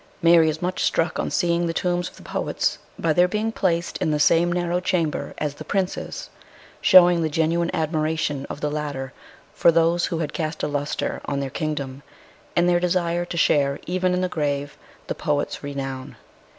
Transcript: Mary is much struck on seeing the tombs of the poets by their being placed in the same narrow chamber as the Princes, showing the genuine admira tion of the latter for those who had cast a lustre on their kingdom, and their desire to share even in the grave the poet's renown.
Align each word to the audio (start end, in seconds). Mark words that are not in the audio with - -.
Mary 0.19 0.49
is 0.49 0.63
much 0.63 0.81
struck 0.83 1.19
on 1.19 1.29
seeing 1.29 1.67
the 1.67 1.75
tombs 1.75 2.09
of 2.09 2.15
the 2.15 2.23
poets 2.23 2.79
by 2.97 3.13
their 3.13 3.27
being 3.27 3.51
placed 3.51 3.99
in 3.99 4.09
the 4.09 4.19
same 4.19 4.51
narrow 4.51 4.79
chamber 4.79 5.35
as 5.37 5.53
the 5.53 5.63
Princes, 5.63 6.31
showing 6.81 7.21
the 7.21 7.29
genuine 7.29 7.69
admira 7.69 8.17
tion 8.17 8.43
of 8.49 8.61
the 8.61 8.71
latter 8.71 9.13
for 9.53 9.71
those 9.71 10.07
who 10.07 10.17
had 10.17 10.33
cast 10.33 10.63
a 10.63 10.67
lustre 10.67 11.21
on 11.25 11.39
their 11.39 11.51
kingdom, 11.51 12.01
and 12.55 12.67
their 12.67 12.79
desire 12.79 13.25
to 13.25 13.37
share 13.37 13.77
even 13.85 14.15
in 14.15 14.21
the 14.21 14.27
grave 14.27 14.75
the 15.05 15.13
poet's 15.13 15.61
renown. 15.61 16.15